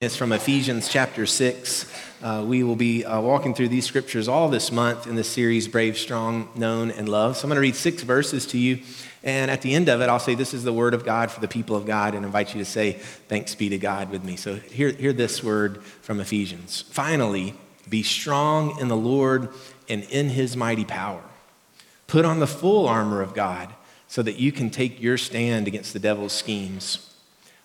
[0.00, 1.84] is from Ephesians chapter 6.
[2.22, 5.68] Uh, we will be uh, walking through these scriptures all this month in the series
[5.68, 7.36] Brave, Strong, Known, and Loved.
[7.36, 8.80] So I'm going to read six verses to you.
[9.22, 11.40] And at the end of it, I'll say, This is the word of God for
[11.40, 14.36] the people of God, and invite you to say, Thanks be to God with me.
[14.36, 16.80] So hear, hear this word from Ephesians.
[16.80, 17.52] Finally,
[17.86, 19.50] be strong in the Lord
[19.86, 21.20] and in his mighty power.
[22.06, 23.74] Put on the full armor of God
[24.08, 27.09] so that you can take your stand against the devil's schemes.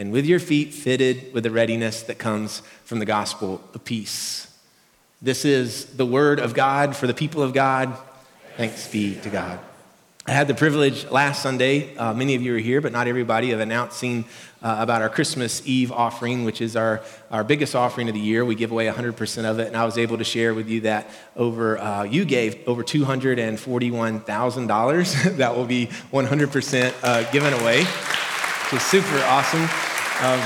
[0.00, 4.50] and with your feet fitted with the readiness that comes from the gospel of peace.
[5.20, 7.94] This is the word of God for the people of God.
[8.56, 9.60] Thanks be to God.
[10.26, 13.50] I had the privilege last Sunday, uh, many of you are here, but not everybody,
[13.50, 14.24] of announcing
[14.62, 18.42] uh, about our Christmas Eve offering, which is our, our biggest offering of the year.
[18.42, 21.10] We give away 100% of it, and I was able to share with you that
[21.36, 28.86] over, uh, you gave over $241,000 that will be 100% uh, given away, which is
[28.86, 29.68] super awesome.
[30.22, 30.38] Um,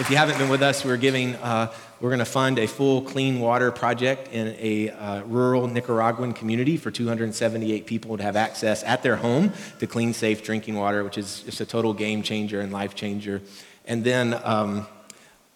[0.00, 3.00] if you haven't been with us, we're giving, uh, we're going to fund a full
[3.00, 8.82] clean water project in a uh, rural Nicaraguan community for 278 people to have access
[8.82, 12.60] at their home to clean, safe drinking water, which is just a total game changer
[12.60, 13.40] and life changer.
[13.86, 14.88] And then, um,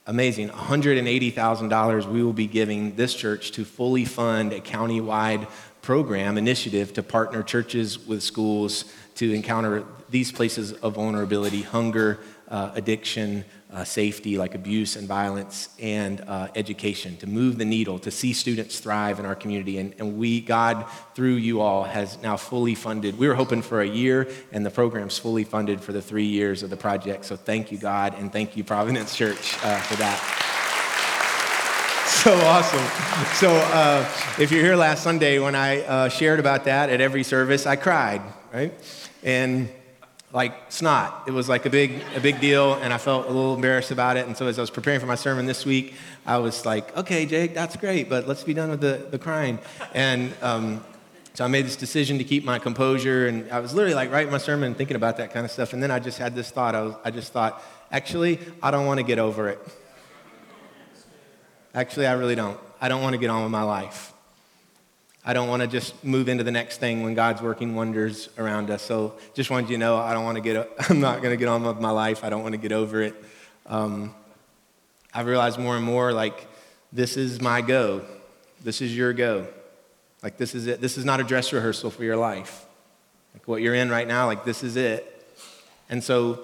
[0.07, 5.49] amazing, $180,000 we will be giving this church to fully fund a county-wide
[5.83, 8.85] program initiative to partner churches with schools
[9.17, 15.69] to encounter these places of vulnerability, hunger, uh, addiction, uh, safety, like abuse and violence,
[15.81, 19.79] and uh, education, to move the needle, to see students thrive in our community.
[19.79, 23.17] And, and we, God, through you all, has now fully funded.
[23.19, 26.63] We were hoping for a year, and the program's fully funded for the three years
[26.63, 27.25] of the project.
[27.25, 30.49] So thank you, God, and thank you, Providence Church, uh, for that
[32.23, 32.85] so awesome.
[33.37, 34.07] So, uh,
[34.39, 37.77] if you're here last Sunday when I uh, shared about that at every service, I
[37.77, 38.21] cried,
[38.53, 38.75] right?
[39.23, 39.71] And
[40.33, 41.25] like snot.
[41.27, 44.17] It was like a big, a big deal, and I felt a little embarrassed about
[44.17, 44.27] it.
[44.27, 47.27] And so as I was preparing for my sermon this week, I was like, okay,
[47.27, 49.59] Jake, that's great, but let's be done with the, the crying.
[49.93, 50.85] And um,
[51.35, 54.31] so I made this decision to keep my composure, and I was literally like writing
[54.31, 55.73] my sermon thinking about that kind of stuff.
[55.73, 56.75] And then I just had this thought.
[56.75, 59.59] I, was, I just thought, actually, I don't want to get over it.
[61.75, 62.59] Actually, I really don't.
[62.81, 64.13] I don't want to get on with my life.
[65.25, 68.71] I don't want to just move into the next thing when God's working wonders around
[68.71, 68.83] us.
[68.83, 71.37] So just wanted you to know I don't want to get, I'm not going to
[71.37, 72.25] get on with my life.
[72.25, 73.15] I don't want to get over it.
[73.67, 74.15] Um,
[75.13, 76.47] I've realized more and more like
[76.93, 78.03] this is my go.
[78.63, 79.47] This is your go.
[80.23, 80.81] Like this is it.
[80.81, 82.67] This is not a dress rehearsal for your life.
[83.35, 85.07] Like what you're in right now, like this is it.
[85.89, 86.41] And so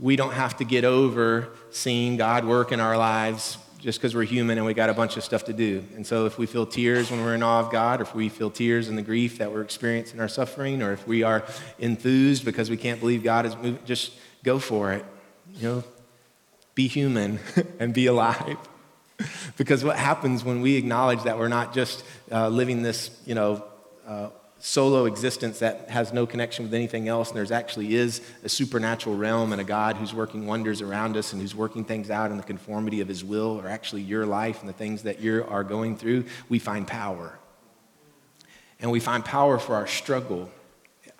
[0.00, 4.24] we don't have to get over seeing God work in our lives just because we're
[4.24, 5.84] human and we got a bunch of stuff to do.
[5.94, 8.28] And so if we feel tears when we're in awe of God, or if we
[8.28, 11.44] feel tears in the grief that we're experiencing our suffering, or if we are
[11.78, 14.12] enthused because we can't believe God is moving, just
[14.44, 15.04] go for it.
[15.54, 15.84] You know,
[16.74, 17.40] be human
[17.78, 18.58] and be alive.
[19.56, 23.64] because what happens when we acknowledge that we're not just uh, living this, you know,
[24.06, 24.28] uh,
[24.60, 29.16] solo existence that has no connection with anything else, and there's actually is a supernatural
[29.16, 32.36] realm and a God who's working wonders around us and who's working things out in
[32.36, 35.64] the conformity of his will, or actually your life and the things that you are
[35.64, 37.38] going through, we find power.
[38.80, 40.50] And we find power for our struggle.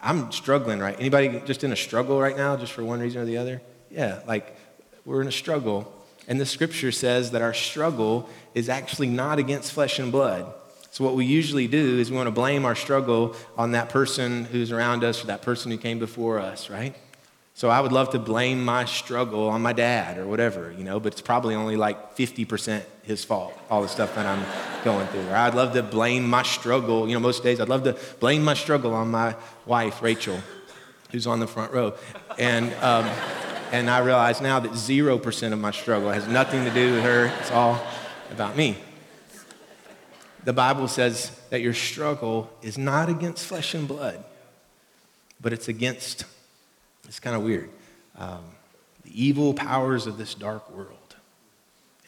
[0.01, 0.97] I'm struggling, right?
[0.99, 3.61] Anybody just in a struggle right now, just for one reason or the other?
[3.91, 4.57] Yeah, like
[5.05, 5.93] we're in a struggle.
[6.29, 10.53] And the scripture says that our struggle is actually not against flesh and blood
[10.93, 14.45] so, what we usually do is we want to blame our struggle on that person
[14.47, 16.97] who's around us or that person who came before us, right?
[17.55, 20.99] So, I would love to blame my struggle on my dad or whatever, you know,
[20.99, 24.45] but it's probably only like 50% his fault, all the stuff that I'm
[24.85, 25.29] going through.
[25.29, 28.43] Or I'd love to blame my struggle, you know, most days I'd love to blame
[28.43, 29.37] my struggle on my
[29.67, 30.41] wife, Rachel,
[31.13, 31.95] who's on the front row.
[32.37, 33.05] And, um,
[33.71, 37.27] and I realize now that 0% of my struggle has nothing to do with her,
[37.41, 37.81] it's all
[38.33, 38.77] about me
[40.45, 44.25] the Bible says that your struggle is not against flesh and blood,
[45.41, 46.25] but it's against,
[47.05, 47.71] it's kind of weird,
[48.17, 48.45] um,
[49.05, 51.17] the evil powers of this dark world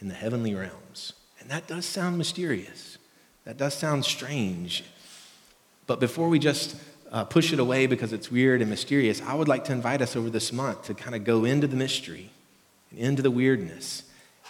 [0.00, 1.12] in the heavenly realms.
[1.40, 2.99] And that does sound mysterious.
[3.44, 4.84] That does sound strange.
[5.87, 6.76] But before we just
[7.11, 10.17] uh, push it away because it's weird and mysterious, I would like to invite us
[10.17, 12.31] over this month to kind of go into the mystery
[12.90, 14.05] and into the weirdness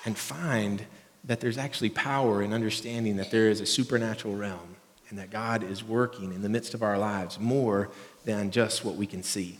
[0.04, 0.84] and find
[1.24, 4.76] that there's actually power in understanding that there is a supernatural realm
[5.08, 7.90] and that God is working in the midst of our lives more
[8.24, 9.58] than just what we can see.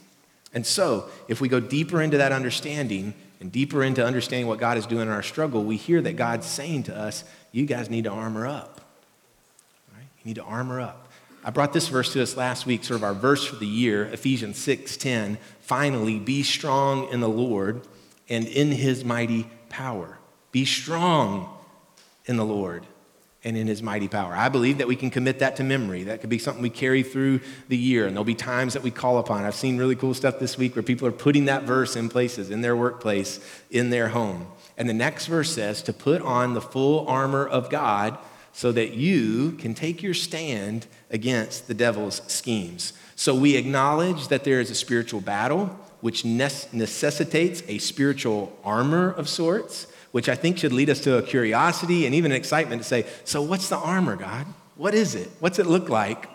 [0.55, 4.77] And so, if we go deeper into that understanding and deeper into understanding what God
[4.77, 8.05] is doing in our struggle, we hear that God's saying to us, You guys need
[8.05, 8.81] to armor up.
[9.95, 10.07] Right?
[10.23, 11.09] You need to armor up.
[11.45, 14.05] I brought this verse to us last week, sort of our verse for the year,
[14.07, 15.39] Ephesians 6:10.
[15.61, 17.83] Finally, be strong in the Lord
[18.29, 20.19] and in his mighty power.
[20.53, 21.49] Be strong
[22.27, 22.87] in the Lord
[23.45, 24.35] and in his mighty power.
[24.35, 26.05] I believe that we can commit that to memory.
[26.05, 28.91] That could be something we carry through the year, and there'll be times that we
[28.91, 29.45] call upon.
[29.45, 32.51] I've seen really cool stuff this week where people are putting that verse in places,
[32.51, 33.41] in their workplace,
[33.71, 34.47] in their home.
[34.79, 38.17] And the next verse says to put on the full armor of God
[38.53, 42.93] so that you can take your stand against the devil's schemes.
[43.17, 45.67] So we acknowledge that there is a spiritual battle,
[46.01, 51.23] which necessitates a spiritual armor of sorts which I think should lead us to a
[51.23, 54.47] curiosity and even an excitement to say, so what's the armor, God?
[54.77, 55.31] What is it?
[55.41, 56.29] What's it look like?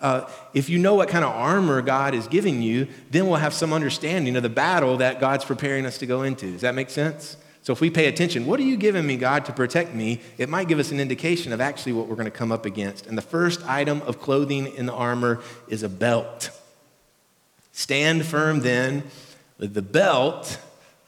[0.00, 3.52] Uh, if you know what kind of armor God is giving you, then we'll have
[3.52, 6.52] some understanding of the battle that God's preparing us to go into.
[6.52, 7.36] Does that make sense?
[7.62, 10.20] So if we pay attention, what are you giving me, God, to protect me?
[10.38, 13.06] It might give us an indication of actually what we're going to come up against.
[13.06, 16.50] And the first item of clothing in the armor is a belt.
[17.72, 19.02] Stand firm then
[19.58, 20.58] with the belt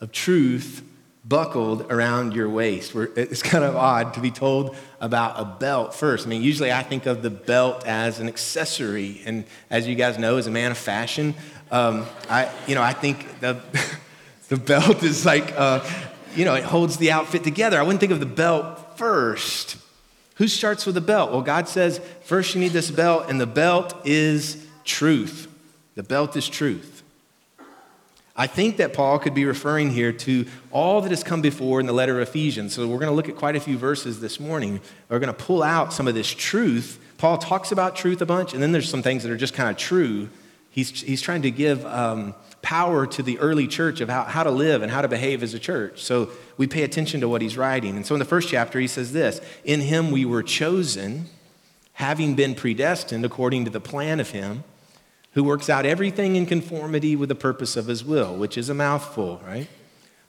[0.00, 0.82] of truth
[1.30, 2.92] buckled around your waist.
[2.94, 6.26] It's kind of odd to be told about a belt first.
[6.26, 10.18] I mean, usually I think of the belt as an accessory, and as you guys
[10.18, 11.34] know, as a man of fashion,
[11.70, 13.60] um, I, you know, I think the,
[14.48, 15.88] the belt is like, uh,
[16.34, 17.78] you know, it holds the outfit together.
[17.78, 19.76] I wouldn't think of the belt first.
[20.34, 21.30] Who starts with the belt?
[21.30, 25.46] Well, God says, first you need this belt, and the belt is truth.
[25.94, 26.99] The belt is truth.
[28.40, 31.84] I think that Paul could be referring here to all that has come before in
[31.84, 32.72] the letter of Ephesians.
[32.72, 34.80] So we're going to look at quite a few verses this morning.
[35.10, 36.98] We're going to pull out some of this truth.
[37.18, 39.68] Paul talks about truth a bunch, and then there's some things that are just kind
[39.68, 40.30] of true.
[40.70, 44.50] He's, he's trying to give um, power to the early church of how, how to
[44.50, 46.02] live and how to behave as a church.
[46.02, 47.94] So we pay attention to what he's writing.
[47.94, 51.26] And so in the first chapter, he says this In him we were chosen,
[51.92, 54.64] having been predestined according to the plan of him
[55.32, 58.74] who works out everything in conformity with the purpose of his will, which is a
[58.74, 59.68] mouthful, right?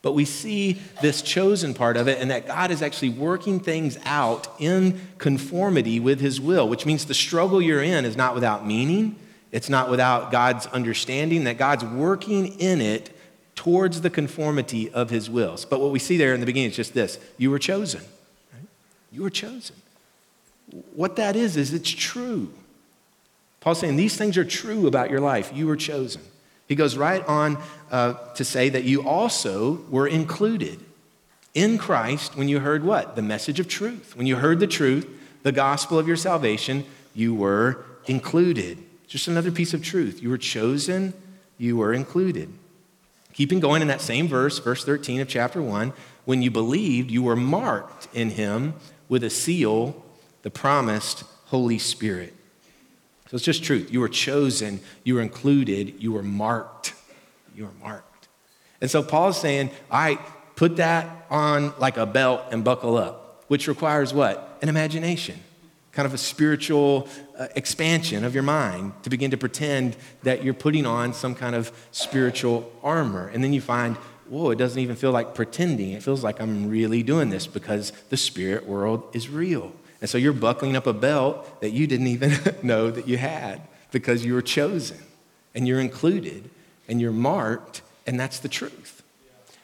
[0.00, 3.98] But we see this chosen part of it, and that God is actually working things
[4.04, 8.66] out in conformity with his will, which means the struggle you're in is not without
[8.66, 9.16] meaning.
[9.52, 13.16] It's not without God's understanding, that God's working in it
[13.54, 15.64] towards the conformity of his wills.
[15.64, 18.00] But what we see there in the beginning is just this you were chosen.
[18.52, 18.66] Right?
[19.12, 19.76] You were chosen.
[20.94, 22.52] What that is, is it's true.
[23.62, 25.52] Paul's saying these things are true about your life.
[25.54, 26.20] You were chosen.
[26.68, 27.58] He goes right on
[27.92, 30.80] uh, to say that you also were included
[31.54, 33.14] in Christ when you heard what?
[33.14, 34.16] The message of truth.
[34.16, 35.08] When you heard the truth,
[35.44, 38.78] the gospel of your salvation, you were included.
[39.06, 40.20] Just another piece of truth.
[40.22, 41.14] You were chosen,
[41.56, 42.52] you were included.
[43.32, 45.92] Keeping going in that same verse, verse 13 of chapter 1,
[46.24, 48.74] when you believed, you were marked in him
[49.08, 50.04] with a seal,
[50.42, 52.34] the promised Holy Spirit.
[53.32, 53.90] So it's just truth.
[53.90, 56.92] You were chosen, you were included, you were marked.
[57.56, 58.28] You were marked.
[58.82, 60.20] And so Paul's saying, all right,
[60.54, 64.58] put that on like a belt and buckle up, which requires what?
[64.60, 65.40] An imagination,
[65.92, 70.52] kind of a spiritual uh, expansion of your mind to begin to pretend that you're
[70.52, 73.28] putting on some kind of spiritual armor.
[73.28, 73.96] And then you find,
[74.28, 75.92] whoa, it doesn't even feel like pretending.
[75.92, 79.72] It feels like I'm really doing this because the spirit world is real.
[80.02, 82.32] And so you're buckling up a belt that you didn't even
[82.62, 84.98] know that you had because you were chosen
[85.54, 86.50] and you're included
[86.88, 89.02] and you're marked, and that's the truth.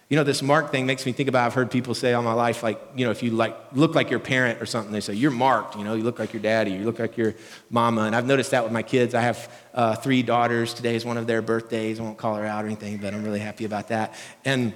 [0.08, 2.32] You know, this mark thing makes me think about I've heard people say all my
[2.32, 5.12] life, like, you know, if you like look like your parent or something, they say,
[5.12, 7.34] you're marked, you know, you look like your daddy, you look like your
[7.68, 8.02] mama.
[8.02, 9.14] And I've noticed that with my kids.
[9.14, 10.72] I have uh, three daughters.
[10.72, 11.98] Today is one of their birthdays.
[12.00, 14.14] I won't call her out or anything, but I'm really happy about that.
[14.46, 14.72] And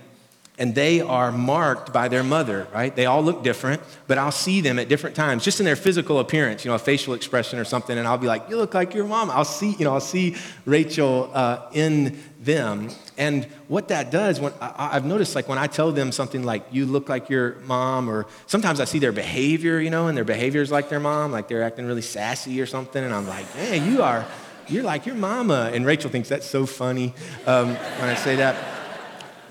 [0.63, 2.95] and they are marked by their mother, right?
[2.95, 6.21] They all look different, but I'll see them at different times, just in their physical
[6.21, 8.95] appearance, you know, a facial expression or something, and I'll be like, "You look like
[8.95, 14.13] your mom." I'll see, you know, I'll see Rachel uh, in them, and what that
[14.13, 17.29] does, when I, I've noticed, like when I tell them something like, "You look like
[17.29, 20.89] your mom," or sometimes I see their behavior, you know, and their behavior is like
[20.89, 24.25] their mom, like they're acting really sassy or something, and I'm like, "Hey, you are."
[24.69, 25.73] You're like your mama.
[25.75, 27.15] And Rachel thinks that's so funny
[27.47, 28.82] um, when I say that.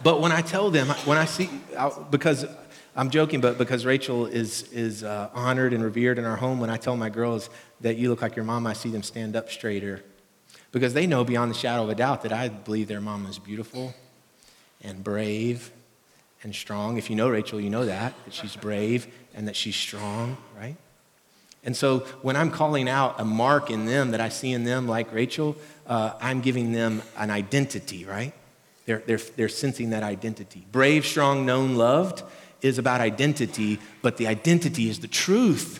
[0.03, 1.49] But when I tell them, when I see,
[2.09, 2.45] because
[2.95, 6.69] I'm joking, but because Rachel is, is uh, honored and revered in our home, when
[6.69, 7.49] I tell my girls
[7.81, 10.03] that you look like your mom, I see them stand up straighter.
[10.71, 13.37] Because they know beyond the shadow of a doubt that I believe their mom is
[13.37, 13.93] beautiful
[14.81, 15.71] and brave
[16.43, 16.97] and strong.
[16.97, 20.75] If you know Rachel, you know that, that she's brave and that she's strong, right?
[21.63, 24.87] And so when I'm calling out a mark in them that I see in them,
[24.87, 25.55] like Rachel,
[25.85, 28.33] uh, I'm giving them an identity, right?
[28.85, 30.65] They're, they're, they're sensing that identity.
[30.71, 32.23] Brave, strong, known, loved
[32.61, 35.79] is about identity, but the identity is the truth.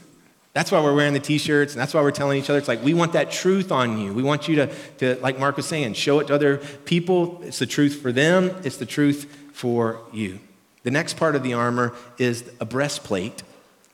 [0.54, 2.60] That's why we're wearing the t shirts, and that's why we're telling each other.
[2.60, 4.14] It's like, we want that truth on you.
[4.14, 4.68] We want you to,
[4.98, 7.42] to, like Mark was saying, show it to other people.
[7.44, 10.40] It's the truth for them, it's the truth for you.
[10.84, 13.44] The next part of the armor is a breastplate.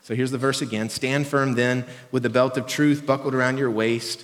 [0.03, 3.57] So here's the verse again Stand firm then with the belt of truth buckled around
[3.57, 4.23] your waist,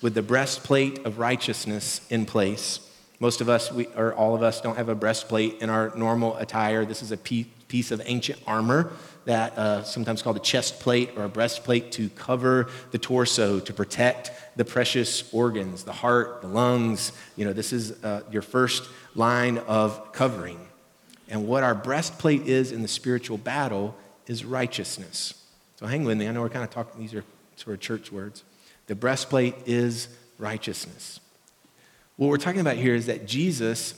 [0.00, 2.83] with the breastplate of righteousness in place.
[3.20, 6.36] Most of us, we, or all of us, don't have a breastplate in our normal
[6.36, 6.84] attire.
[6.84, 8.92] This is a piece of ancient armor
[9.24, 13.72] that uh, sometimes called a chest plate or a breastplate to cover the torso to
[13.72, 17.12] protect the precious organs the heart the lungs.
[17.36, 20.68] You know this is uh, your first line of covering.
[21.28, 25.34] And what our breastplate is in the spiritual battle is righteousness.
[25.76, 26.28] So hang with me.
[26.28, 27.24] I know we're kind of talking these are
[27.56, 28.44] sort of church words.
[28.86, 31.20] The breastplate is righteousness
[32.16, 33.94] what we're talking about here is that jesus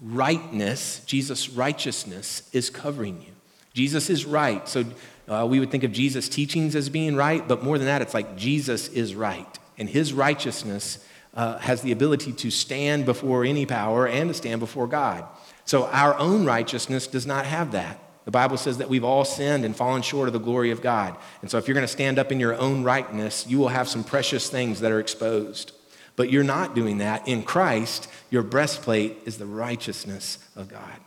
[0.00, 3.32] rightness jesus righteousness is covering you
[3.74, 4.68] Jesus is right.
[4.68, 4.84] So
[5.28, 8.14] uh, we would think of Jesus' teachings as being right, but more than that, it's
[8.14, 9.58] like Jesus is right.
[9.78, 14.60] And his righteousness uh, has the ability to stand before any power and to stand
[14.60, 15.24] before God.
[15.64, 17.98] So our own righteousness does not have that.
[18.24, 21.16] The Bible says that we've all sinned and fallen short of the glory of God.
[21.40, 23.88] And so if you're going to stand up in your own rightness, you will have
[23.88, 25.72] some precious things that are exposed.
[26.16, 27.26] But you're not doing that.
[27.26, 31.00] In Christ, your breastplate is the righteousness of God.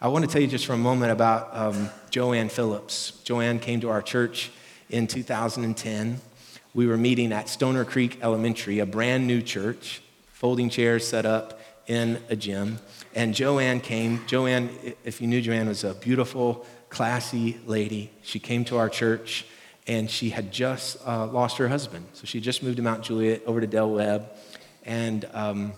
[0.00, 3.20] I want to tell you just for a moment about um, Joanne Phillips.
[3.24, 4.52] Joanne came to our church
[4.90, 6.20] in 2010.
[6.72, 10.00] We were meeting at Stoner Creek Elementary, a brand new church,
[10.32, 12.78] folding chairs set up in a gym.
[13.14, 14.24] And Joanne came.
[14.28, 14.70] Joanne,
[15.02, 18.12] if you knew Joanne, was a beautiful, classy lady.
[18.22, 19.46] She came to our church
[19.88, 22.06] and she had just uh, lost her husband.
[22.12, 24.30] So she just moved to Mount Juliet over to Del Webb.
[24.84, 25.72] And um,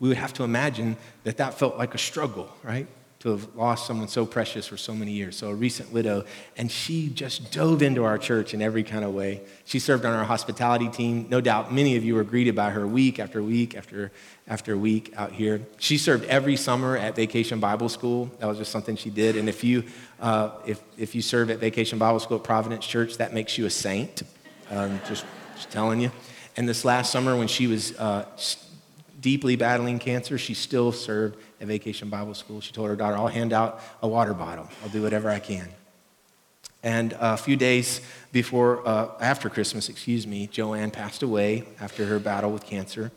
[0.00, 2.88] we would have to imagine that that felt like a struggle, right?
[3.22, 5.36] To have lost someone so precious for so many years.
[5.36, 6.24] So, a recent widow,
[6.56, 9.42] and she just dove into our church in every kind of way.
[9.64, 11.28] She served on our hospitality team.
[11.30, 14.10] No doubt many of you were greeted by her week after week after,
[14.48, 15.62] after week out here.
[15.78, 18.28] She served every summer at Vacation Bible School.
[18.40, 19.36] That was just something she did.
[19.36, 19.84] And if you,
[20.20, 23.66] uh, if, if you serve at Vacation Bible School at Providence Church, that makes you
[23.66, 24.24] a saint.
[24.68, 25.24] Um, just,
[25.54, 26.10] just telling you.
[26.56, 28.26] And this last summer, when she was uh,
[29.20, 32.60] deeply battling cancer, she still served at Vacation Bible School.
[32.60, 34.68] She told her daughter, I'll hand out a water bottle.
[34.82, 35.68] I'll do whatever I can.
[36.82, 38.00] And a few days
[38.32, 43.12] before, uh, after Christmas, excuse me, Joanne passed away after her battle with cancer.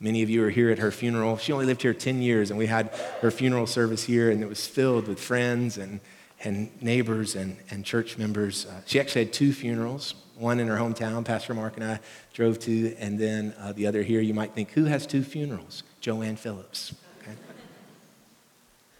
[0.00, 1.36] Many of you are here at her funeral.
[1.36, 2.88] She only lived here 10 years, and we had
[3.20, 6.00] her funeral service here, and it was filled with friends and,
[6.42, 8.66] and neighbors and, and church members.
[8.66, 12.00] Uh, she actually had two funerals one in her hometown, Pastor Mark and I
[12.34, 14.20] drove to, and then uh, the other here.
[14.20, 15.82] You might think, who has two funerals?
[16.00, 16.94] Joanne Phillips.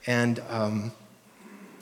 [0.07, 0.93] And um,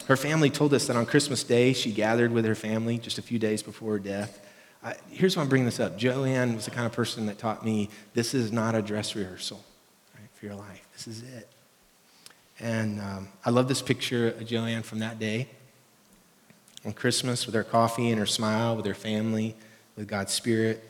[0.07, 3.23] her family told us that on Christmas Day, she gathered with her family just a
[3.23, 4.41] few days before her death.
[4.83, 5.97] I, here's why I'm bringing this up.
[5.97, 9.63] Joanne was the kind of person that taught me this is not a dress rehearsal
[10.15, 10.87] right, for your life.
[10.93, 11.49] This is it.
[12.61, 15.49] And um, I love this picture of Joanne from that day
[16.85, 19.57] on Christmas with her coffee and her smile, with her family,
[19.97, 20.85] with God's Spirit.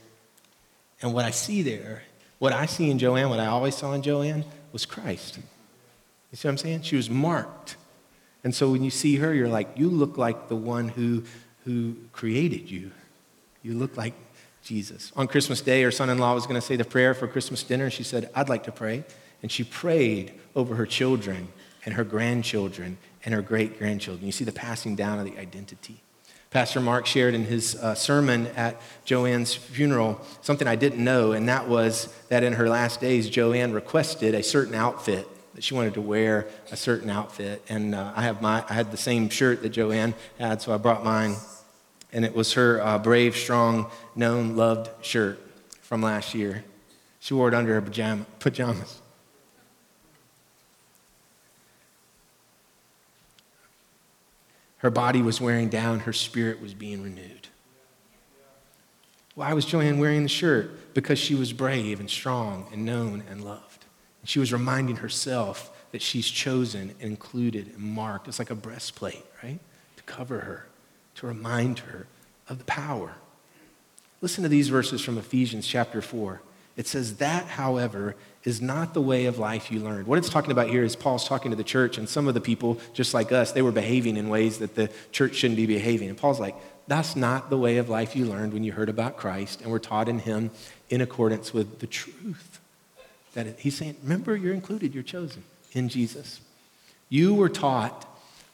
[1.00, 2.02] And what I see there,
[2.38, 5.38] what I see in Joanne, what I always saw in Joanne, was Christ.
[6.34, 6.82] You see what I'm saying?
[6.82, 7.76] She was marked.
[8.42, 11.22] And so when you see her, you're like, you look like the one who,
[11.64, 12.90] who created you.
[13.62, 14.14] You look like
[14.60, 15.12] Jesus.
[15.14, 17.62] On Christmas Day, her son in law was going to say the prayer for Christmas
[17.62, 19.04] dinner, and she said, I'd like to pray.
[19.42, 21.52] And she prayed over her children
[21.84, 24.26] and her grandchildren and her great grandchildren.
[24.26, 26.02] You see the passing down of the identity.
[26.50, 31.48] Pastor Mark shared in his uh, sermon at Joanne's funeral something I didn't know, and
[31.48, 35.94] that was that in her last days, Joanne requested a certain outfit that she wanted
[35.94, 37.64] to wear a certain outfit.
[37.68, 40.78] And uh, I, have my, I had the same shirt that Joanne had, so I
[40.78, 41.36] brought mine.
[42.12, 45.40] And it was her uh, brave, strong, known, loved shirt
[45.82, 46.64] from last year.
[47.20, 49.00] She wore it under her pajama, pajamas.
[54.78, 57.48] Her body was wearing down, her spirit was being renewed.
[59.34, 60.94] Why was Joanne wearing the shirt?
[60.94, 63.73] Because she was brave and strong and known and loved.
[64.24, 68.26] She was reminding herself that she's chosen and included and marked.
[68.26, 69.60] It's like a breastplate, right?
[69.96, 70.66] To cover her,
[71.16, 72.06] to remind her
[72.48, 73.14] of the power.
[74.20, 76.40] Listen to these verses from Ephesians chapter 4.
[76.76, 80.06] It says, That, however, is not the way of life you learned.
[80.06, 82.40] What it's talking about here is Paul's talking to the church, and some of the
[82.40, 86.08] people, just like us, they were behaving in ways that the church shouldn't be behaving.
[86.08, 86.56] And Paul's like,
[86.88, 89.78] That's not the way of life you learned when you heard about Christ and were
[89.78, 90.50] taught in Him
[90.90, 92.60] in accordance with the truth.
[93.34, 96.40] That he's saying, Remember, you're included, you're chosen in Jesus.
[97.08, 98.06] You were taught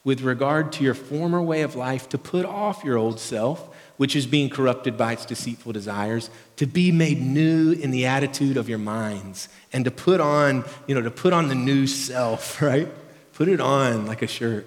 [0.02, 3.70] with regard to your former way of life to put off your old self
[4.00, 8.56] which is being corrupted by its deceitful desires, to be made new in the attitude
[8.56, 12.62] of your minds, and to put on, you know, to put on the new self,
[12.62, 12.88] right?
[13.34, 14.66] Put it on like a shirt.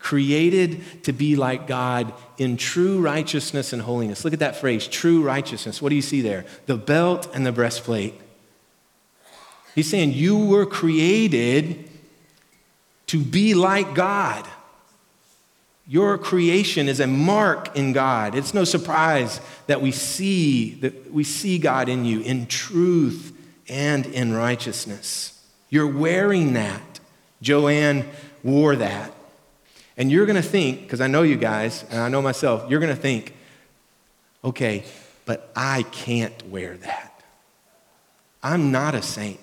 [0.00, 4.24] Created to be like God in true righteousness and holiness.
[4.24, 5.80] Look at that phrase, true righteousness.
[5.80, 6.44] What do you see there?
[6.66, 8.20] The belt and the breastplate.
[9.74, 11.88] He's saying you were created
[13.06, 14.46] to be like God.
[15.86, 18.34] Your creation is a mark in God.
[18.34, 23.36] It's no surprise that we see that we see God in you in truth
[23.68, 25.44] and in righteousness.
[25.68, 27.00] You're wearing that.
[27.40, 28.08] Joanne
[28.44, 29.12] wore that.
[29.96, 32.80] And you're going to think, because I know you guys, and I know myself, you're
[32.80, 33.34] going to think,
[34.44, 34.84] okay,
[35.26, 37.22] but I can't wear that.
[38.42, 39.40] I'm not a saint.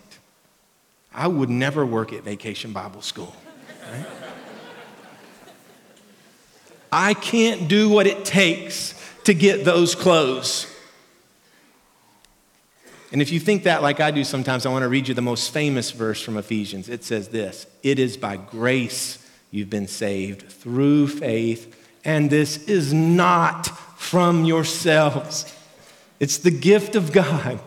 [1.14, 3.36] I would never work at Vacation Bible School.
[3.92, 4.06] Right?
[6.92, 10.66] I can't do what it takes to get those clothes.
[13.12, 15.22] And if you think that like I do sometimes, I want to read you the
[15.22, 16.90] most famous verse from Ephesians.
[16.90, 21.76] It says this It is by grace you've been saved through faith,
[22.06, 25.56] and this is not from yourselves.
[26.20, 27.60] It's the gift of God,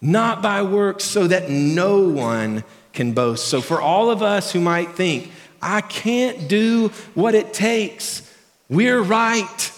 [0.00, 3.48] not by works, so that no one can boast.
[3.48, 8.22] So, for all of us who might think, I can't do what it takes,
[8.68, 9.72] we're right.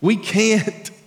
[0.00, 0.90] We can't.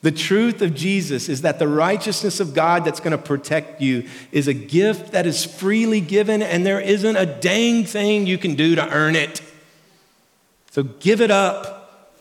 [0.00, 4.08] The truth of Jesus is that the righteousness of God that's going to protect you
[4.30, 8.54] is a gift that is freely given, and there isn't a dang thing you can
[8.54, 9.42] do to earn it.
[10.70, 12.14] So give it up.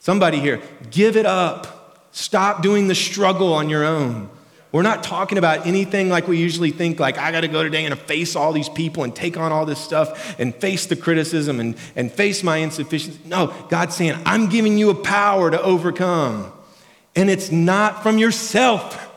[0.00, 1.81] Somebody here, give it up.
[2.12, 4.30] Stop doing the struggle on your own.
[4.70, 7.84] We're not talking about anything like we usually think, like, I got to go today
[7.84, 11.60] and face all these people and take on all this stuff and face the criticism
[11.60, 13.20] and, and face my insufficiency.
[13.26, 16.50] No, God's saying, I'm giving you a power to overcome.
[17.14, 19.10] And it's not from yourself.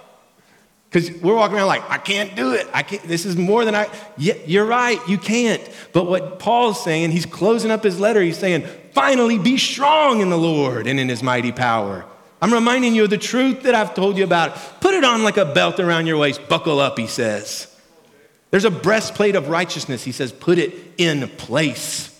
[0.89, 2.67] Because we're walking around like, I can't do it.
[2.73, 3.89] I can't, this is more than I.
[4.17, 5.61] Yeah, you're right, you can't.
[5.93, 10.29] But what Paul's saying, he's closing up his letter, he's saying, finally be strong in
[10.29, 12.05] the Lord and in his mighty power.
[12.45, 14.55] I'm reminding you of the truth that I've told you about.
[14.79, 16.47] Put it on like a belt around your waist.
[16.47, 17.65] Buckle up, he says.
[18.51, 20.03] There's a breastplate of righteousness.
[20.03, 22.15] He says, put it in place.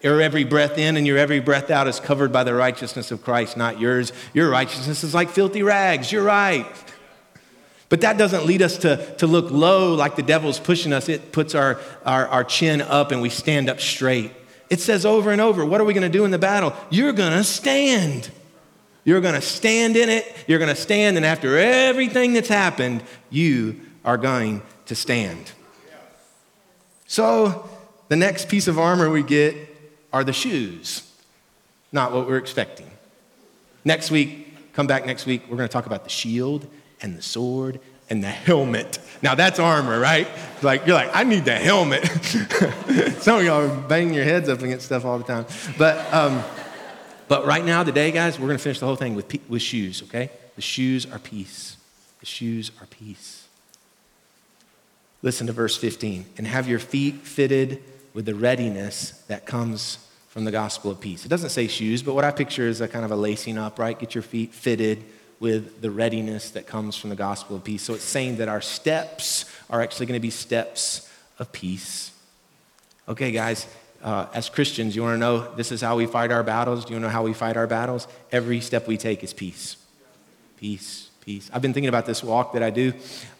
[0.00, 3.24] Your every breath in and your every breath out is covered by the righteousness of
[3.24, 4.12] Christ, not yours.
[4.32, 6.12] Your righteousness is like filthy rags.
[6.12, 6.64] You're right.
[7.88, 11.08] But that doesn't lead us to, to look low like the devil's pushing us.
[11.08, 14.30] It puts our, our, our chin up and we stand up straight.
[14.70, 16.76] It says over and over, what are we going to do in the battle?
[16.90, 18.30] You're going to stand.
[19.08, 20.36] You're going to stand in it.
[20.46, 25.50] You're going to stand, and after everything that's happened, you are going to stand.
[27.06, 27.70] So,
[28.08, 29.56] the next piece of armor we get
[30.12, 31.10] are the shoes.
[31.90, 32.90] Not what we're expecting.
[33.82, 36.66] Next week, come back next week, we're going to talk about the shield
[37.00, 38.98] and the sword and the helmet.
[39.22, 40.28] Now that's armor, right?
[40.60, 42.04] Like you're like, I need the helmet.
[43.22, 45.46] Some of y'all are banging your heads up against stuff all the time.
[45.78, 46.44] But um,
[47.28, 50.02] but right now, today, guys, we're going to finish the whole thing with, with shoes,
[50.04, 50.30] okay?
[50.56, 51.76] The shoes are peace.
[52.20, 53.46] The shoes are peace.
[55.22, 56.26] Listen to verse 15.
[56.36, 57.82] And have your feet fitted
[58.14, 61.24] with the readiness that comes from the gospel of peace.
[61.24, 63.78] It doesn't say shoes, but what I picture is a kind of a lacing up,
[63.78, 63.98] right?
[63.98, 65.04] Get your feet fitted
[65.40, 67.82] with the readiness that comes from the gospel of peace.
[67.82, 72.12] So it's saying that our steps are actually going to be steps of peace.
[73.08, 73.66] Okay, guys,
[74.02, 76.84] uh, as Christians, you want to know this is how we fight our battles?
[76.84, 78.06] Do you want to know how we fight our battles?
[78.30, 79.76] Every step we take is peace.
[80.56, 81.50] Peace, peace.
[81.52, 82.92] I've been thinking about this walk that I do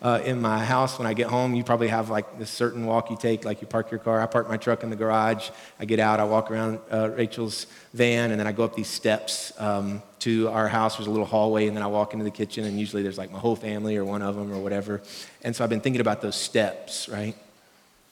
[0.03, 1.55] uh, in my house when I get home.
[1.55, 4.21] You probably have like this certain walk you take, like you park your car.
[4.21, 5.51] I park my truck in the garage.
[5.79, 8.89] I get out, I walk around uh, Rachel's van, and then I go up these
[8.89, 10.97] steps um, to our house.
[10.97, 13.31] There's a little hallway, and then I walk into the kitchen, and usually there's like
[13.31, 15.03] my whole family or one of them or whatever.
[15.43, 17.37] And so I've been thinking about those steps, right?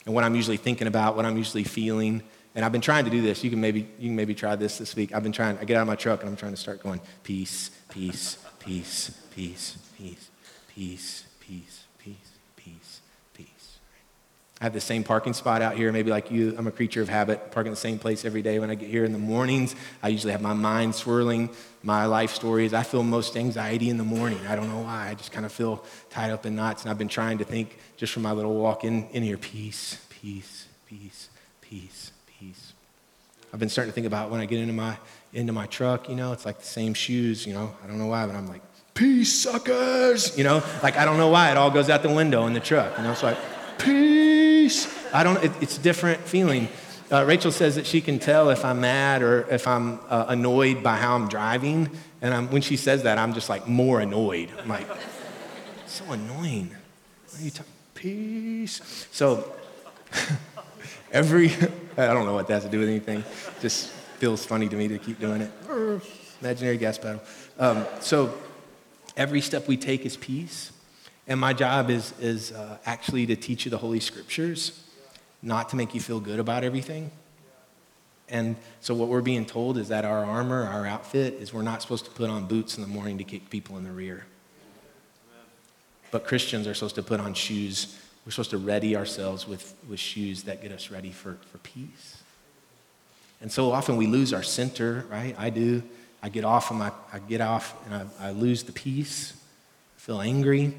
[0.05, 2.23] And what I'm usually thinking about, what I'm usually feeling.
[2.57, 3.43] And I've been trying to do this.
[3.43, 5.13] You can maybe you can maybe try this this week.
[5.13, 5.59] I've been trying.
[5.59, 9.11] I get out of my truck and I'm trying to start going peace, peace, peace,
[9.35, 10.27] peace, peace,
[10.67, 13.01] peace, peace, peace, peace,
[13.35, 13.77] peace.
[14.59, 16.55] I have the same parking spot out here, maybe like you.
[16.57, 18.57] I'm a creature of habit, parking the same place every day.
[18.57, 21.51] When I get here in the mornings, I usually have my mind swirling,
[21.83, 22.73] my life stories.
[22.73, 24.39] I feel most anxiety in the morning.
[24.47, 25.09] I don't know why.
[25.09, 26.81] I just kind of feel tied up in knots.
[26.81, 30.03] And I've been trying to think just from my little walk in, in here peace,
[30.09, 31.29] peace, peace,
[31.61, 32.73] peace, peace.
[33.51, 34.97] I've been starting to think about when I get into my,
[35.33, 37.73] into my truck, you know, it's like the same shoes, you know.
[37.83, 38.61] I don't know why, but I'm like,
[38.93, 40.61] peace, suckers, you know.
[40.83, 41.49] Like, I don't know why.
[41.51, 43.13] It all goes out the window in the truck, you know.
[43.13, 43.37] So I,
[43.77, 44.87] peace.
[45.13, 46.67] I don't, it, it's a different feeling.
[47.11, 50.83] Uh, Rachel says that she can tell if I'm mad or if I'm uh, annoyed
[50.83, 51.89] by how I'm driving.
[52.21, 54.51] And I'm, when she says that, I'm just like more annoyed.
[54.61, 54.87] I'm like,
[55.85, 56.75] so annoying.
[57.29, 57.71] What are you talking?
[57.93, 59.07] Peace.
[59.11, 59.53] So
[61.11, 61.51] every,
[61.97, 63.23] I don't know what that has to do with anything.
[63.59, 65.51] Just feels funny to me to keep doing it.
[66.41, 67.21] Imaginary gas pedal.
[67.57, 68.37] Um, so
[69.15, 70.71] every step we take is peace.
[71.27, 74.83] And my job is, is uh, actually to teach you the Holy Scriptures,
[75.41, 77.11] not to make you feel good about everything.
[78.29, 81.81] And so, what we're being told is that our armor, our outfit, is we're not
[81.81, 84.25] supposed to put on boots in the morning to kick people in the rear.
[86.11, 87.97] But Christians are supposed to put on shoes.
[88.27, 92.21] We're supposed to ready ourselves with, with shoes that get us ready for, for peace.
[93.39, 95.33] And so often we lose our center, right?
[95.39, 95.81] I do.
[96.21, 99.31] I get off and I, I get off and I, I lose the peace.
[99.95, 100.75] I feel angry.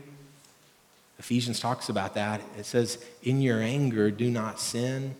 [1.18, 2.42] Ephesians talks about that.
[2.58, 5.14] It says, In your anger, do not sin.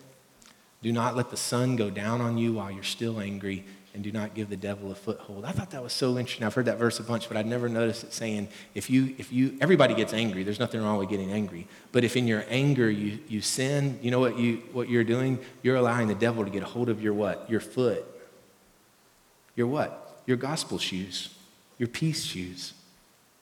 [0.83, 4.11] Do not let the sun go down on you while you're still angry, and do
[4.11, 5.45] not give the devil a foothold.
[5.45, 6.45] I thought that was so interesting.
[6.45, 9.31] I've heard that verse a bunch, but I'd never noticed it saying, if you, if
[9.33, 10.43] you, everybody gets angry.
[10.43, 11.67] There's nothing wrong with getting angry.
[11.91, 15.39] But if in your anger you, you sin, you know what, you, what you're doing?
[15.63, 17.49] You're allowing the devil to get a hold of your what?
[17.49, 18.05] Your foot.
[19.55, 20.21] Your what?
[20.25, 21.35] Your gospel shoes.
[21.79, 22.73] Your peace shoes.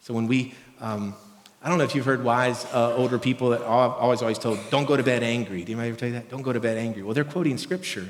[0.01, 1.13] So when we, um,
[1.61, 4.85] I don't know if you've heard wise uh, older people that always, always told, don't
[4.85, 5.63] go to bed angry.
[5.63, 6.29] Do you ever tell you that?
[6.29, 7.03] Don't go to bed angry.
[7.03, 8.07] Well, they're quoting scripture.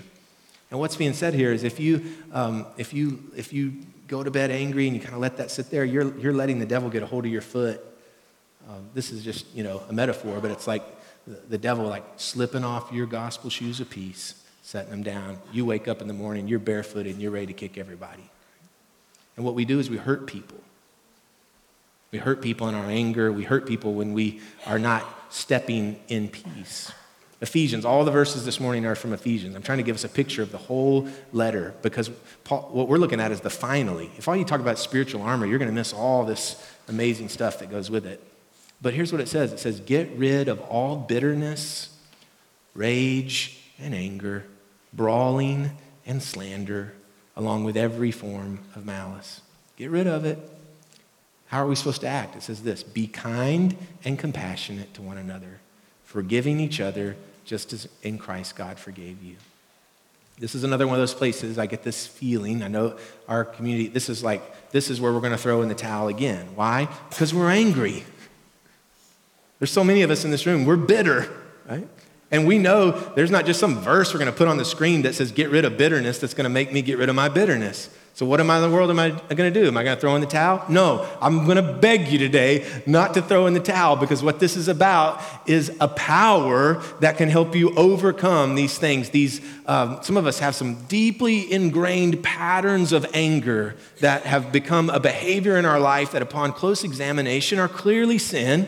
[0.70, 3.74] And what's being said here is if you, um, if you, if you
[4.08, 6.60] go to bed angry and you kind of let that sit there, you're, you're letting
[6.60, 7.82] the devil get a hold of your foot.
[8.70, 10.84] Um, this is just, you know, a metaphor, but it's like
[11.26, 15.40] the, the devil like slipping off your gospel shoes of peace, setting them down.
[15.54, 18.30] You wake up in the morning, you're barefooted, and you're ready to kick everybody.
[19.38, 20.58] And what we do is we hurt people.
[22.12, 23.32] We hurt people in our anger.
[23.32, 26.92] We hurt people when we are not stepping in peace.
[27.40, 29.56] Ephesians, all the verses this morning are from Ephesians.
[29.56, 32.10] I'm trying to give us a picture of the whole letter because
[32.44, 34.10] Paul, what we're looking at is the finally.
[34.18, 37.60] If all you talk about spiritual armor, you're going to miss all this amazing stuff
[37.60, 38.24] that goes with it.
[38.82, 41.96] But here's what it says it says, Get rid of all bitterness,
[42.74, 44.46] rage, and anger,
[44.94, 45.72] brawling,
[46.06, 46.94] and slander,
[47.36, 49.42] along with every form of malice.
[49.76, 50.40] Get rid of it.
[51.48, 52.36] How are we supposed to act?
[52.36, 55.60] It says this Be kind and compassionate to one another,
[56.08, 59.36] forgiving each other just as in Christ God forgave you.
[60.40, 62.64] This is another one of those places I get this feeling.
[62.64, 65.68] I know our community, this is like, this is where we're going to throw in
[65.70, 66.48] the towel again.
[66.56, 66.88] Why?
[67.10, 68.06] Because we're angry.
[69.60, 71.28] There's so many of us in this room, we're bitter,
[71.68, 71.88] right?
[72.32, 75.02] And we know there's not just some verse we're going to put on the screen
[75.02, 77.30] that says, get rid of bitterness, that's going to make me get rid of my
[77.30, 77.90] bitterness.
[78.18, 79.68] So, what am I in the world am I going to do?
[79.68, 80.66] Am I going to throw in the towel?
[80.70, 84.40] No, I'm going to beg you today not to throw in the towel because what
[84.40, 89.12] this is about is a power that can help you overcome these things.
[89.12, 94.90] These, um, some of us have some deeply ingrained patterns of anger that have become
[94.90, 98.68] a behavior in our life that, upon close examination, are clearly sin.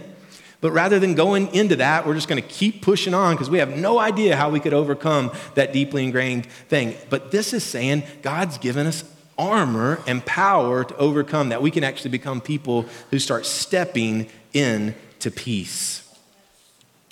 [0.62, 3.58] But rather than going into that, we're just going to keep pushing on because we
[3.58, 6.96] have no idea how we could overcome that deeply ingrained thing.
[7.10, 9.04] But this is saying God's given us
[9.40, 11.62] armor and power to overcome that.
[11.62, 16.06] We can actually become people who start stepping into peace.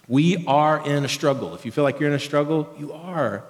[0.07, 1.55] We are in a struggle.
[1.55, 3.43] If you feel like you're in a struggle, you are.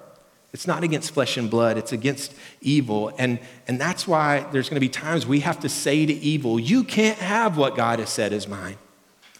[0.54, 3.12] It's not against flesh and blood, it's against evil.
[3.18, 6.60] And, and that's why there's going to be times we have to say to evil,
[6.60, 8.78] You can't have what God has said is mine.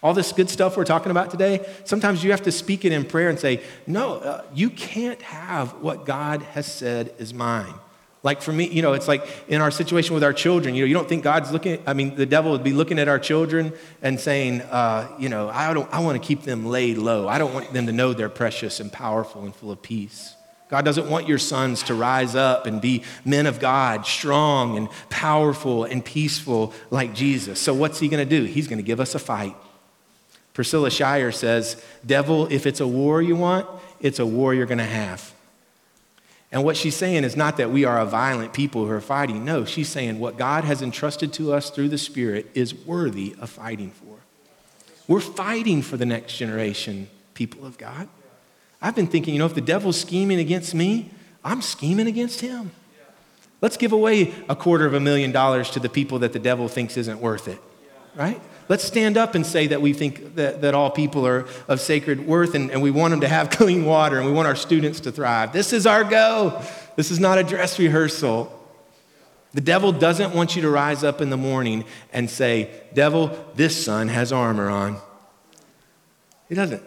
[0.00, 3.04] All this good stuff we're talking about today, sometimes you have to speak it in
[3.04, 7.74] prayer and say, No, uh, you can't have what God has said is mine.
[8.22, 10.88] Like for me, you know, it's like in our situation with our children, you know,
[10.88, 13.72] you don't think God's looking, I mean, the devil would be looking at our children
[14.02, 17.28] and saying, uh, you know, I, don't, I want to keep them laid low.
[17.28, 20.34] I don't want them to know they're precious and powerful and full of peace.
[20.68, 24.88] God doesn't want your sons to rise up and be men of God, strong and
[25.08, 27.58] powerful and peaceful like Jesus.
[27.58, 28.44] So what's he going to do?
[28.44, 29.56] He's going to give us a fight.
[30.52, 33.66] Priscilla Shirer says, Devil, if it's a war you want,
[34.00, 35.32] it's a war you're going to have.
[36.50, 39.44] And what she's saying is not that we are a violent people who are fighting.
[39.44, 43.50] No, she's saying what God has entrusted to us through the Spirit is worthy of
[43.50, 44.16] fighting for.
[45.06, 48.08] We're fighting for the next generation, people of God.
[48.80, 51.10] I've been thinking, you know, if the devil's scheming against me,
[51.44, 52.70] I'm scheming against him.
[53.60, 56.68] Let's give away a quarter of a million dollars to the people that the devil
[56.68, 57.58] thinks isn't worth it,
[58.14, 58.40] right?
[58.68, 62.26] Let's stand up and say that we think that, that all people are of sacred
[62.26, 65.00] worth and, and we want them to have clean water and we want our students
[65.00, 65.52] to thrive.
[65.52, 66.62] This is our go.
[66.96, 68.54] This is not a dress rehearsal.
[69.54, 73.82] The devil doesn't want you to rise up in the morning and say, Devil, this
[73.82, 74.98] son has armor on.
[76.48, 76.82] He doesn't.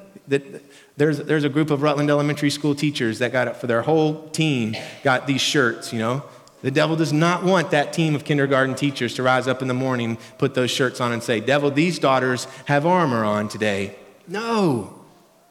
[0.98, 4.30] There's, there's a group of Rutland Elementary School teachers that got it for their whole
[4.30, 6.24] team, got these shirts, you know.
[6.62, 9.74] The devil does not want that team of kindergarten teachers to rise up in the
[9.74, 13.95] morning, put those shirts on, and say, Devil, these daughters have armor on today.
[14.28, 15.02] No.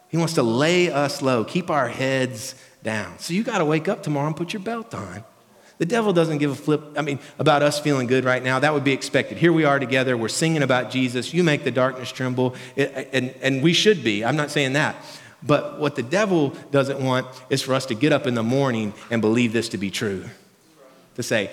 [0.09, 3.19] He wants to lay us low, keep our heads down.
[3.19, 5.25] So you got to wake up tomorrow and put your belt on.
[5.79, 8.59] The devil doesn't give a flip, I mean, about us feeling good right now.
[8.59, 9.39] That would be expected.
[9.39, 10.15] Here we are together.
[10.15, 11.33] We're singing about Jesus.
[11.33, 12.55] You make the darkness tremble.
[12.77, 14.23] And, and we should be.
[14.23, 14.97] I'm not saying that.
[15.43, 18.93] But what the devil doesn't want is for us to get up in the morning
[19.11, 20.27] and believe this to be true.
[21.17, 21.51] To say,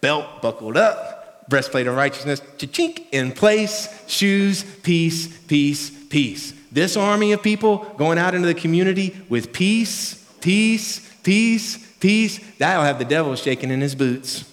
[0.00, 6.52] belt buckled up, breastplate of righteousness, chink in place, shoes, peace, peace, peace.
[6.70, 12.84] This army of people going out into the community with peace, peace, peace, peace, that'll
[12.84, 14.44] have the devil shaking in his boots.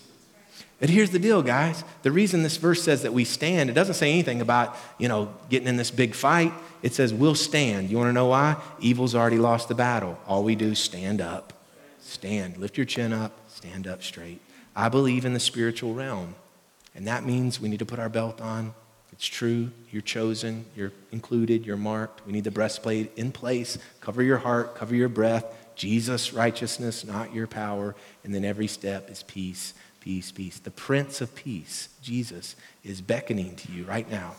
[0.79, 1.83] But here's the deal, guys.
[2.03, 5.33] The reason this verse says that we stand, it doesn't say anything about, you know,
[5.49, 6.53] getting in this big fight.
[6.83, 7.89] It says we'll stand.
[7.89, 8.57] You want to know why?
[8.79, 10.19] Evil's already lost the battle.
[10.27, 11.53] All we do is stand up.
[12.01, 12.57] Stand.
[12.57, 13.31] Lift your chin up.
[13.55, 14.41] Stand up straight.
[14.75, 16.35] I believe in the spiritual realm.
[16.93, 18.73] And that means we need to put our belt on.
[19.13, 19.71] It's true.
[19.91, 20.65] You're chosen.
[20.75, 21.65] You're included.
[21.65, 22.25] You're marked.
[22.27, 23.77] We need the breastplate in place.
[24.01, 24.75] Cover your heart.
[24.75, 25.45] Cover your breath.
[25.75, 27.95] Jesus' righteousness, not your power.
[28.25, 30.59] And then every step is peace peace, peace.
[30.59, 34.35] The Prince of Peace, Jesus, is beckoning to you right now,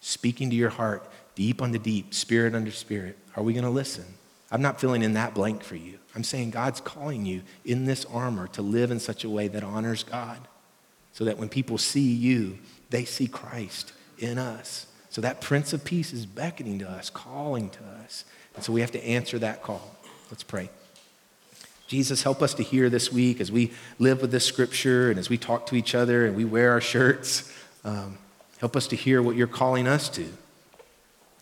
[0.00, 3.18] speaking to your heart, deep the deep, spirit under spirit.
[3.34, 4.04] Are we going to listen?
[4.52, 5.98] I'm not filling in that blank for you.
[6.18, 9.62] I'm saying God's calling you in this armor to live in such a way that
[9.62, 10.48] honors God,
[11.12, 12.58] so that when people see you,
[12.90, 14.88] they see Christ in us.
[15.10, 18.24] So that Prince of Peace is beckoning to us, calling to us.
[18.56, 19.94] And so we have to answer that call.
[20.28, 20.70] Let's pray.
[21.86, 25.28] Jesus, help us to hear this week as we live with this scripture and as
[25.28, 27.48] we talk to each other and we wear our shirts.
[27.84, 28.18] Um,
[28.58, 30.26] help us to hear what you're calling us to,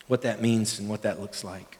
[0.05, 1.79] what that means and what that looks like.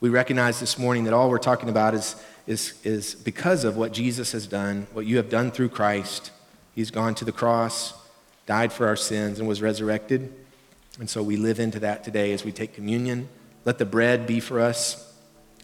[0.00, 3.92] We recognize this morning that all we're talking about is, is, is because of what
[3.92, 6.30] Jesus has done, what you have done through Christ.
[6.74, 7.92] He's gone to the cross,
[8.46, 10.32] died for our sins, and was resurrected.
[10.98, 13.28] And so we live into that today as we take communion.
[13.66, 15.14] Let the bread be for us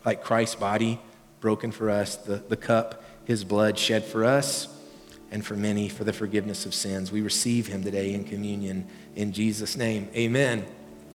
[0.05, 1.01] like Christ's body
[1.41, 4.69] broken for us, the, the cup, his blood shed for us
[5.31, 7.11] and for many for the forgiveness of sins.
[7.11, 10.11] We receive him today in communion in Jesus' name.
[10.15, 10.67] Amen.